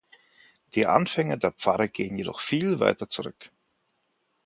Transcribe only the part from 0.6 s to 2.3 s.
Die Anfänge der Pfarre gehen